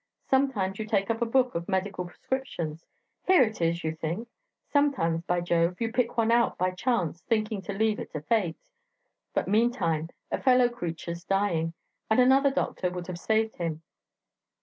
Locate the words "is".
3.61-3.83